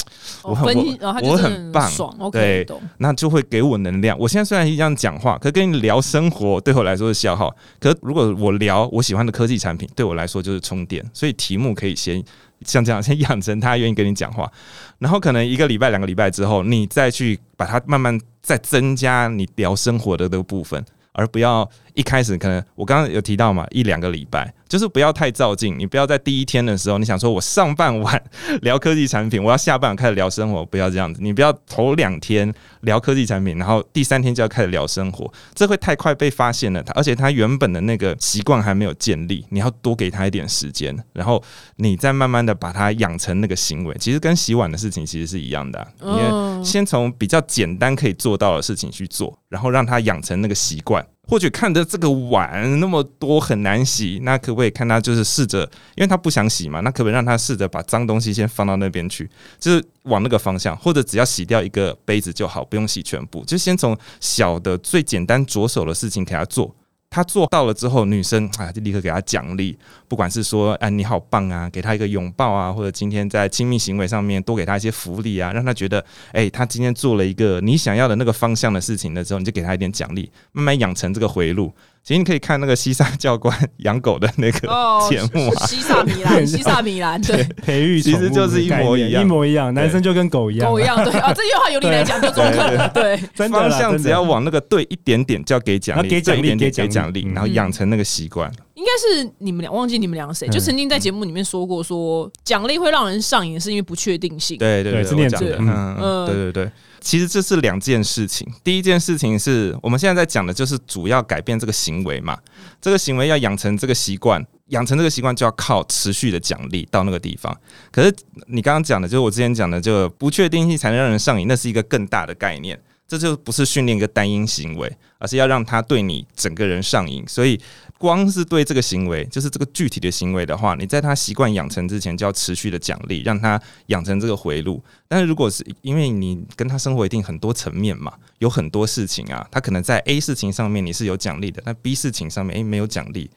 [0.43, 1.91] 我很我我很棒，
[2.31, 2.67] 对，
[2.99, 4.19] 那就会给我能量。
[4.19, 7.55] 我现在虽然一样讲话，可跟你聊生活对我来说是消耗。
[7.81, 11.03] 可如果我聊我喜欢的科技产品，对我来说就是充电。
[11.15, 12.23] 所以题目可以先
[12.63, 14.51] 像这样先养成他愿意跟你讲话，
[14.99, 18.21] 然后可能一个礼拜、两个礼拜之后，你再去把它慢慢。
[18.47, 24.53] 再增加你聊生活的这个部分，而不要一开始可能我刚刚有提到嘛，一两个礼拜。
[24.69, 28.21] 就是不要太照镜，你不要在第一天的时候，你想说我上半晚
[28.63, 31.21] 聊科技产品，我要下半晚开始聊生活，不要这样子。
[31.23, 36.83] 你不要头两天聊科技产品，然后第三天就要开始聊生活，这会太快被发现了。
[36.83, 41.41] 他而且他原本的那个习惯还没有建立，你要多给他一点时间，然后
[41.77, 43.95] 你再慢慢的把他养成那个行为。
[44.01, 51.07] 其实跟洗碗的事情其实是一样的，你先从比较简单可以做到的事情去做，然后让他养成那个习惯。
[51.29, 55.63] 或许看着这个碗那么多很难洗，那可不可以看他就是试着，
[55.97, 66.75] 因为他不想洗嘛，那可不可以让他试着把脏东西先放到那边去，就是往那个方向，或者只要洗掉一个杯子就好，不用洗全部，就先从小的最简单着手的事情给他做。
[67.17, 69.75] 他做到了之后，女生啊就立刻给他奖励，
[70.07, 81.73] 不管是说哎你好棒啊，给他一个拥抱啊，或者今天在亲密行为上面多给他一些福利啊，让他觉得哎他今天做了一个你想要的那个方向的事情的时候，你就给他一点奖励，慢慢养成这个回路。
[82.07, 84.61] 其实你可以看那个西萨教官养狗的那个
[85.11, 91.13] 节目啊，西萨米兰， 西萨米兰，对，培育其实就是一模一样，一模一样，男生就跟狗一样，狗一样，对。
[91.19, 94.87] 啊，这句话由你来讲就中肯，对，方向只要往那个对。
[94.89, 98.49] 一点点，就要给奖励，给奖励，给奖励，然后养成那个习惯。
[98.77, 104.59] 应该是你们俩忘记你们俩谁，就曾经在节目里面说过，说奖励会让人上瘾，是因为不确定性。
[104.59, 106.71] 对对对，是念讲的，嗯，对对对。
[107.01, 108.47] 其实这是两件事情。
[108.63, 112.37] 第一件事情是我们现在在讲的，就是主要改变这个行为嘛。
[112.79, 117.57] 这个行为要养成这个习惯，养成这个习惯就要靠持续的奖励到那个地方。
[117.91, 118.15] 可是
[118.49, 122.79] 你刚刚讲的，就是我之前讲的，就不确定性才能让人上瘾，那是一个更大的概念。
[123.09, 127.23] 这就不是训练一个单一行为，而是要让他对你整个人上瘾。
[127.29, 127.57] 所以，
[127.99, 134.83] 光是对这个行为，就是这个具体的行为的话，你在他习惯养成之前，就要持续的奖励，让他养成这个回路。
[135.09, 143.31] 但是，如果是因为你跟他生活一定很多层面嘛，有很多事情啊，他可能在 A 事情上面你是有奖励的，但 B 事情上面诶没有奖励。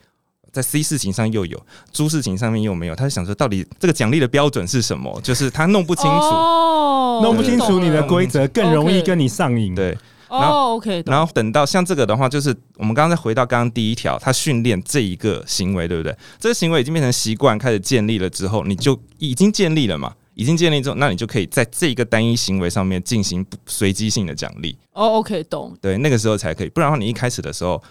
[0.52, 5.22] 在 C 事情上又有猪事情上面又没有，他就想说，到底这个奖励的标准是什么？
[5.22, 6.10] 就是他弄不清楚。
[6.10, 9.96] 哦，弄不清楚你的规则，更容易跟你上瘾。，对，
[10.30, 16.16] 然哦，OK，然后等到像这个的话，就是我们刚刚再回到刚刚第一条，他训练这一个行为，对不对？
[16.40, 20.14] 这个行为已经变成习惯，开始建立了之后，你就已经建立了嘛？
[20.36, 25.76] 已经建立之后，那你就可以在这一个单一行为上面进行随机性的奖励，哦，OK，懂。
[25.82, 26.70] 对，那个时候才可以。
[26.70, 27.82] 不然的话，你一开始的时候，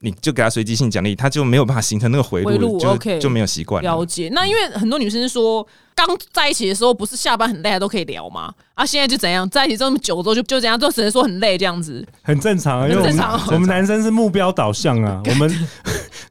[0.00, 4.06] 你就给他随机性奖励，他就没有办法形成那个回路，回路就 OK 就没有习惯了了。
[4.06, 4.28] 解。
[4.32, 8.52] 那因为很多女生说，刚在一起的时候不是下班很累还都可以聊吗？
[8.74, 12.06] 啊，现在就怎样，在一起这么久之后就就怎样，就只能说很累这样子。
[12.22, 15.68] 很正常啊，因为我们正常我们男生是目标导向啊， 我们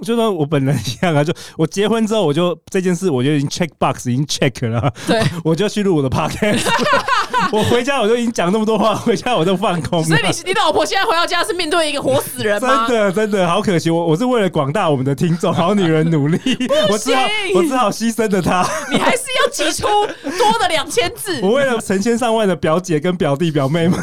[0.04, 6.66] 就跟我本人一样啊，就我结婚之后，我就这件事我就已经 check box 已经 check 了，对， 我就去录我的 podcast，
[7.52, 10.04] 我回家我就已经讲那么多话，回家我都放空。
[10.04, 12.86] 所以你你老婆现在回到家是面对一个活死人吗？
[12.88, 16.40] 真的真的好可惜，我我是为了广大我们的听众好女人努力，
[16.90, 17.22] 我只好
[17.56, 18.68] 我只好牺牲了她。
[18.92, 24.00] 你还是要挤出多的两千字，我为了成千上万的表姐跟表弟表妹们，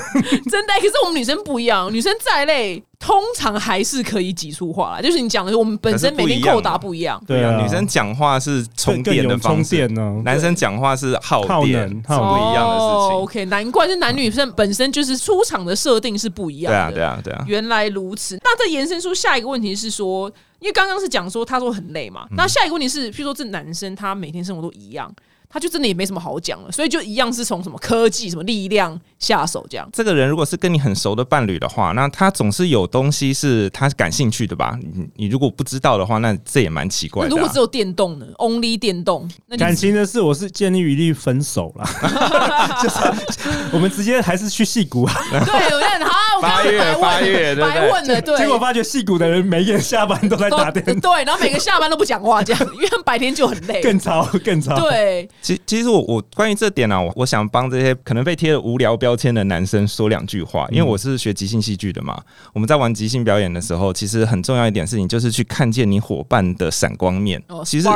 [0.51, 0.75] 真的。
[0.75, 5.03] 可是我们女生不一样，女生再累，通常还是可以挤出话来。
[5.03, 7.23] 就是你讲的，我们本身每天扣打不一样。
[7.27, 10.23] 对啊，女生讲话是充电的方式，电呢。
[10.25, 13.19] 男生讲话是耗耗电，能是不一样的事哦情。
[13.21, 16.93] OK，难怪是男女生本身就是出场的设定是不一样的。
[16.93, 17.45] 对啊，对啊，对啊。
[17.47, 18.39] 原来如此。
[18.43, 25.15] 那这延伸出下一个问题是说，因为刚刚是讲说他说很累嘛，嗯那下一个问题是，譬如说这男生他每天生活都一样，
[25.55, 29.89] 他就真的也没什么好讲了，所以就一样是从什么科技、什么力量下手这样。
[29.93, 34.77] 这个人如果是跟你很熟的伴侣的话，那他总是有东西是他感兴趣的吧？
[34.83, 37.55] 你你如果不知道的话，那这也蛮奇怪的、啊如果只。
[37.61, 41.89] 有电动呢？Only 电动，那感情的事，我是建议一律分手啦，
[42.83, 42.97] 就是
[43.73, 45.15] 我们直接还是去戏骨啊。
[45.31, 53.81] 对，我在好，我刚刚八月白问八月对不对白问了，对，结果发觉戏骨的人每个人下班都在打电话，对，然后每个下班都不讲话，这样， 因为他们白天就很累。
[53.83, 54.75] 更吵更吵。
[54.79, 62.21] 对，其其实我我关于这点呢、啊，我我想帮这些可能被贴了无聊标签的男生说两句话，因为我是学即兴戏剧的嘛。
[62.53, 67.43] 我们在玩即兴表演的时候，其实很重要一点事情就是去看见你伙伴的闪光面。
[67.49, 67.89] 哦其实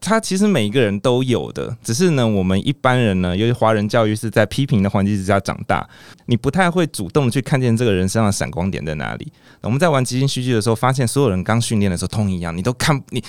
[0.00, 5.88] 他其实每一个人都有的，只是呢，我们一般人呢，由于华人教育是在批评的环境之下长大，
[6.26, 9.32] 你不太会主动去看见这个人身上的闪光点在哪里。
[9.60, 13.22] 我们在玩即兴戏剧的时候，发现所有人刚训练的时候通一样，你都看你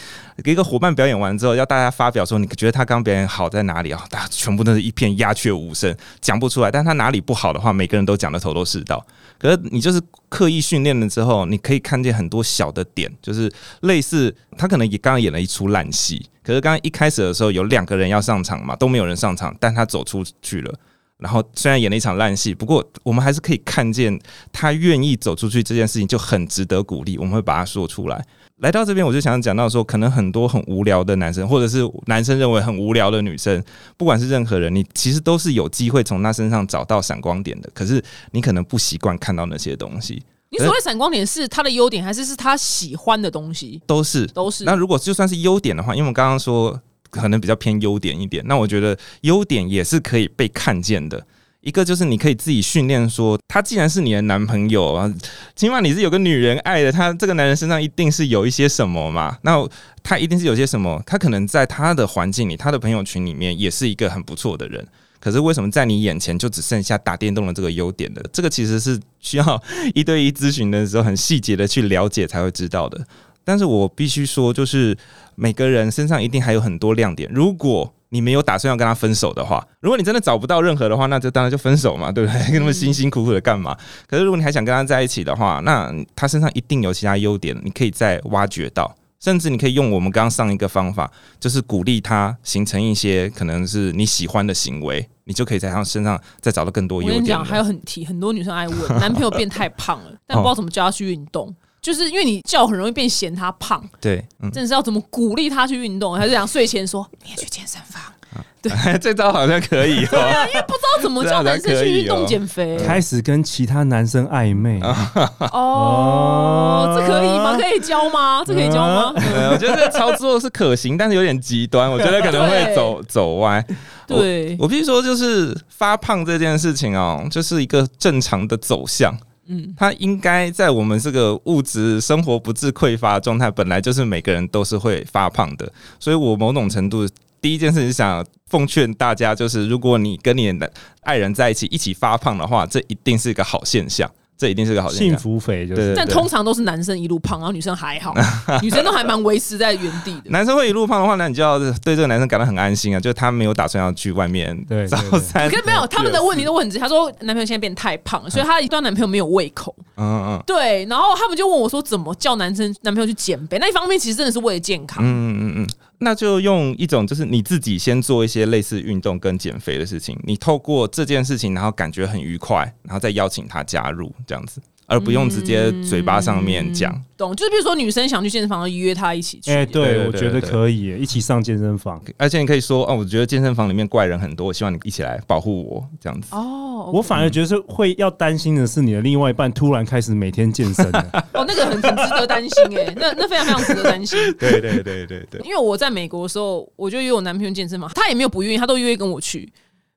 [0.43, 4.03] 给一个伙伴表演完之后，要大家发表说你觉得他刚表演好在哪里啊？
[4.09, 6.71] 大家全部都是一片鸦雀无声，讲不出来。
[6.71, 9.05] 但他哪里不好的话，每个人都讲得头头是道。
[9.37, 20.73] 可是你就是刻意训练了之后，你可以看见很多小的点，就是类似他可能也刚刚演了一出烂戏，可是刚刚一开始的时候有两个人要上场嘛，都没有人上场，但他走出去了。
[21.17, 24.19] 然后虽然演了一场烂戏，不过我们还是可以看见
[24.51, 28.25] 他愿意走出去这件事情就很值得鼓励，我们会把它说出来。
[28.57, 33.61] 来到这边，我就想讲到说，可能很多很无聊的男生，或者是男生认为很无聊的女生，
[33.97, 37.69] 不管是任何人，你其实都是有机会从他身上找到闪光点的。
[37.73, 43.81] 可是你可能不习惯看到那些东西，你所谓闪光点是他的优点，还是是他喜欢的东西？
[43.85, 44.63] 都是都是。
[44.63, 46.79] 那如果就算是优点的话，因为我们刚刚说
[47.21, 51.25] 可能比较偏优点一点，那我觉得优点也是可以被看见的。
[51.61, 55.13] 一个就是你可以自己训练说，他既然是你的男朋友啊，
[55.55, 59.37] 起码你是有个女人爱的，他这个男人身上一定是有一些什么嘛。
[59.43, 59.65] 那
[60.03, 64.85] 他一定是有些什么，他可能在他的环境里，他的朋友群里面也是一个很不错的人。
[65.21, 68.21] 可是为什么在你眼前就只剩下打电动的这个优点的？
[68.33, 69.63] 这个其实是需要
[69.95, 72.99] 一对一咨询的时候很细节的去了解才会知道的。
[73.43, 74.97] 但是我必须说，就是
[75.35, 77.29] 每个人身上一定还有很多亮点。
[77.33, 82.41] 如果你没有打算要跟他分手的话，如果你真的找不到任何的话，那就当然就分手嘛，对不对？
[82.59, 83.75] 那么辛辛苦苦的干嘛？
[84.07, 88.95] 可是如果你还想跟他在一起的话，那他身上一定有其他优点，你可以再挖掘到。
[89.19, 97.13] 甚至你可以用我们刚刚上一个方法，就是鼓励他形成一些可能是你喜欢的行为，你就可以在他身上再找到更多优点。
[97.13, 101.55] 我跟你讲，还有很提很多女生爱问， 男朋友变太胖了，但不知道怎么教他去运动。
[101.83, 106.15] 就是因为你叫很容易变嫌他胖，对，嗯，真的是要怎么鼓励他去运动？
[106.15, 108.01] 还是想睡前说你也去健身房？
[108.63, 110.23] 对这招好像可以对哦。
[110.23, 112.77] 啊，因为不知道怎么叫男生去运动减肥。
[112.87, 114.79] 开始跟其他男生暧昧，
[115.51, 117.57] 哦，这可以吗？
[117.59, 118.41] 可以教吗？
[118.47, 119.13] 这可以教吗？
[119.17, 123.63] 呃，我觉得这个操作是可行，但是有点极端，我觉得可能会走走歪。
[124.07, 129.13] 对，我必须说，就是发胖这件事情哦，就是一个正常的走向。
[129.47, 135.71] 嗯，他应该在我们这个物质生活不致匮乏状态，本来就是每个人都是会发胖的。
[135.99, 137.07] 所以我某种程度
[137.41, 144.09] 第一件事情是想奉劝大家，就是如果你跟你的爱人在一起一起发胖的话，这一定是一个好现象。
[144.37, 145.17] 这一定是个好现幸。
[145.17, 148.13] 福肥就是对但通常都是男生一路胖，然后女生还好，
[148.61, 150.29] 女生都还蛮维持在原地的。
[150.29, 154.57] 男生会一路胖的话，那你就要对这个男生感到很安心啊，就是他没有打算要去外面
[154.89, 155.49] 早餐。
[155.49, 156.79] 可是没有，他们的问题都问直接。
[156.79, 159.75] 他说男朋友现在变太胖了，所以他一段男朋友没有胃口。
[159.95, 163.57] 嗯嗯对，然后他们就问我说，怎么叫男生男朋友去减肥？
[163.59, 165.03] 那一方面其实真的是为了健康。
[165.03, 165.67] 嗯嗯嗯嗯，
[166.03, 176.93] 那就用一种就是你自己先做一些类似运动跟减肥的事情，你透过这件事情，然后感觉很愉快，然后再邀请他加入这样子，而不用直接嘴巴上面讲。
[177.15, 179.51] 懂，就是比如说女生想去健身房，约她一起去。
[179.51, 182.01] 哎，对对，我觉得可以一起上健身房。
[182.17, 186.29] 而且你可以说哦，我觉得健身房里面怪人很多，我希望你一起来保护我这样子。
[186.35, 190.85] 哦，我反而觉得是会要担心的是你的另外一半突然开始每天健身，
[191.33, 194.19] 哦，那个很很值得担心哎，那那非常非常值得担心。
[194.39, 199.51] 对对对对对，因为我在美国的时候，我就约我男朋友健身房，他也没有不愿意，他都愿意跟我去。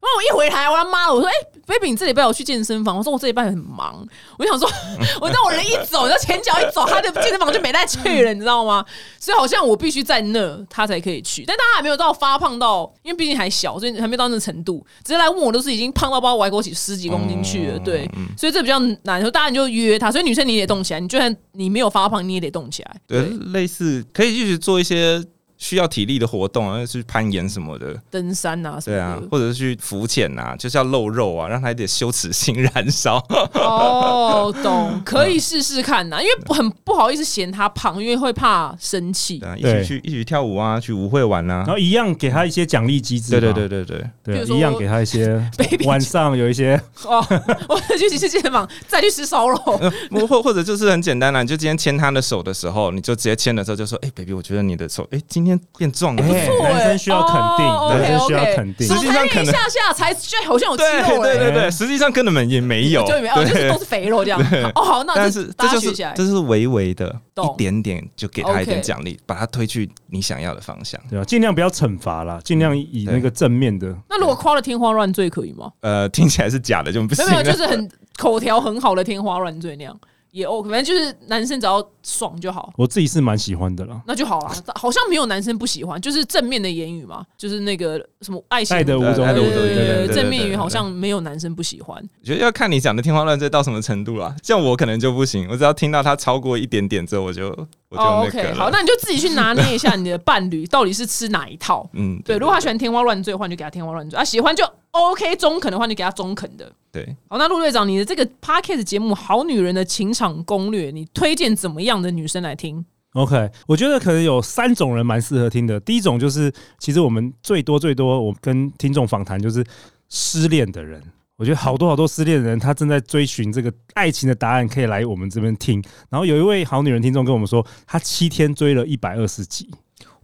[0.06, 1.32] 然后我一回台湾，妈的，我说：“哎、
[1.66, 4.06] b a b y 你这礼拜有去健身房？”我说：“我这礼拜很忙。”
[4.38, 4.68] 我想说，
[5.20, 8.84] 我那我人一走，然后前脚一走，他的健身房就没再去了，你知道吗？
[9.18, 11.44] 所以好像我必须在那，他才可以去。
[11.44, 14.86] 但他还没有到发胖到，因为毕竟还小，所以还没到那程度。
[15.02, 19.20] 直接来问我都是已经胖到把我歪过起十几公斤去了，对，所以这比较难。
[19.20, 22.96] 说大家就约他，所以女生你也得动起来，你就算你没有发胖，你也得动起来。
[23.06, 25.24] 对，类似可以一直做一些
[25.58, 28.98] 需要体力的活动啊，去攀岩什么的，登山啊什么的。
[28.98, 33.16] 对啊，或者是去浮潜啊，就是要露肉啊，让他有点羞耻心燃烧。
[33.54, 39.48] 哦，懂，可以试试看呐， 因为很不好意思嫌他胖，因为会怕生气对。
[39.48, 41.66] 啊，一起去一起去跳舞啊，去舞会玩啊然。
[41.66, 43.30] 后一样给他一些奖励机制。
[43.32, 45.26] 对对对对对，一样给他一些
[45.56, 47.24] Baby 晚上有一些哦，
[47.68, 49.56] 我去去健身房，再去吃烧肉。
[49.80, 64.38] 呃或或或者就是很简单啦，你就今天牵他的手的时候，你就直接牵的时候就说：“哎、b a b y 我觉得你的手，哎、今天变壮男生需要肯定哦男生需要肯定实际上可能一下下才就好像有肌肉哎，对对对，实际上根本也没有，就没有，哦就是都是肥肉这样。
[64.74, 66.26] 哦，好，那但是大这就是家学起来这。
[66.26, 71.00] 是微微的一点点，就给他一点奖励，把他推去你想要的方向。
[71.08, 71.24] 对吧？
[71.24, 73.94] 尽量不要惩罚啦，尽量以那个正面的。
[74.10, 75.70] 那如果夸的天花乱坠可以吗？
[75.82, 77.42] 呃，听起来是假的就不行没有。
[77.44, 77.88] 就是很
[78.18, 79.96] 口条很好的天花乱坠那样
[80.36, 82.70] 也 OK，反正就是男生只要爽就好。
[82.76, 84.02] 我自己是蛮喜欢的啦。
[84.06, 91.96] 那就好了，好像没有男生不喜欢，就是正面的言语嘛，就是那个什么爱情的五种对对对正面言语好像没有男生不喜欢。
[92.20, 94.34] 我觉得要看你讲的天花乱坠到什么程度啦。
[94.42, 97.48] 像我可能就不行，我只要听到他超过一点点之后，我就
[97.90, 101.88] 我就哦那个，OK，好，那你就自己去拿捏一下你的伴侣到底是吃哪一套。
[101.94, 106.72] 嗯，对，如果他喜欢天花乱坠的话，你就给他天花乱坠；啊，喜欢就 OK，中肯的话，你就给他中肯的。
[106.90, 112.84] 对，好，那陆队长，你的这个 Podcast 节目《好女人的情场攻略》，你推荐怎么样的女生来听？
[113.16, 115.80] OK，我觉得可能有三种人蛮适合听的。
[115.80, 119.64] 第一种就是，其实我们最多最多，我跟听众访谈就是
[120.10, 121.02] 失恋的人。
[121.38, 125.82] 我觉得好多好多失恋的人，他正在追寻这个爱情的答案，可以来我们这边听。
[126.10, 129.70] 然后有一位好女人听众跟我们说，她七天追了一百二十集，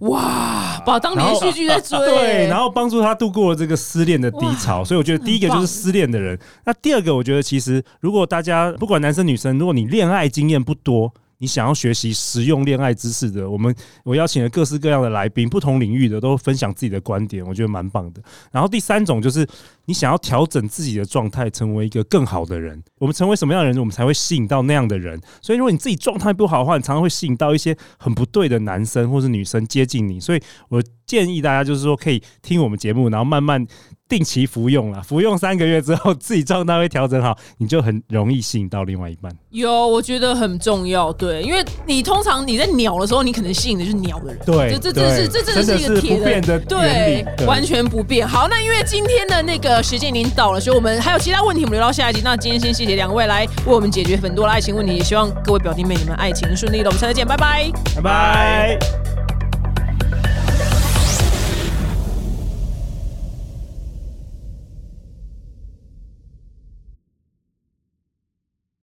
[0.00, 4.84] 哇，把当连续剧在追、对，然后帮助她度过了这个失恋的低潮。
[4.84, 6.38] 所以我觉得第一个就是失恋的人。
[6.66, 11.12] 那第二个，我觉得其实如果大家不管男生女生，如果你恋爱经验不多，
[11.42, 13.74] 你想要学习实用恋爱知识的，我们
[14.04, 18.22] 我邀请了各式各样的来宾，不同领域的都分享自己的观点，我觉得蛮棒的。
[18.52, 19.44] 然后第三种就是
[19.86, 22.80] 你想要调整自己的状态，成为一个更好的人。
[23.00, 25.20] 我们成为什么样的人，我们才会吸引到那样的人。
[25.40, 30.20] 所以如果你自己状态不好的话，你常常会吸引到一些很不对的男生或是女生接近你。
[30.20, 33.66] 所以我建议大家就是说，可以听我们节目，然后慢慢
[34.12, 35.00] 定期服用啦。
[35.00, 39.32] 服用三个月之后，自己状态会调整好，你就很容易吸引到另外一半。
[39.48, 48.28] 有，我觉得很重要，对，因为你通常你在鸟的时候，你可能吸引的就是鸟的人，对这这是这真的是一个不变的对完全不变。
[48.28, 52.20] 好，那因为今天的那个时间已经到了，所以我们还有其他问题，我们留到下一集。
[52.22, 57.70] 那今天先谢谢两位来为我们解决很多的爱情问题，也希望各位表弟妹你们爱情顺利的，我们下次见，拜拜。
[57.96, 59.41] 拜拜。